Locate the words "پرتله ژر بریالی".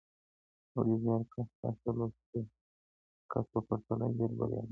3.67-4.49